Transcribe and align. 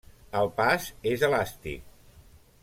El 0.39 0.47
pas 0.61 0.87
és 1.11 1.27
elàstic. 1.29 1.95